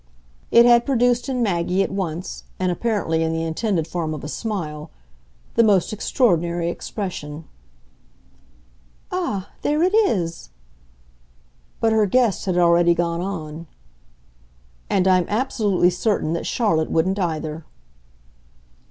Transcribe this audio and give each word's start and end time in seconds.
It 0.49 0.65
had 0.65 0.83
produced 0.83 1.29
in 1.29 1.43
Maggie, 1.43 1.83
at 1.83 1.91
once, 1.91 2.45
and 2.57 2.71
apparently 2.71 3.21
in 3.21 3.33
the 3.33 3.43
intended 3.43 3.87
form 3.87 4.15
of 4.15 4.23
a 4.23 4.27
smile, 4.27 4.89
the 5.53 5.63
most 5.63 5.93
extraordinary 5.93 6.69
expression. 6.71 7.43
"Ah, 9.11 9.49
there 9.61 9.83
it 9.83 9.93
is!" 9.93 10.49
But 11.79 11.93
her 11.93 12.07
guest 12.07 12.45
had 12.45 12.57
already 12.57 12.95
gone 12.95 13.21
on. 13.21 13.67
"And 14.89 15.07
I'm 15.07 15.27
absolutely 15.29 15.91
certain 15.91 16.33
that 16.33 16.47
Charlotte 16.47 16.89
wouldn't 16.89 17.19
either." 17.19 17.63